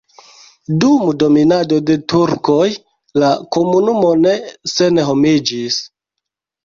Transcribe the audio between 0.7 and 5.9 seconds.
Dum dominado de turkoj la komunumo ne senhomiĝis.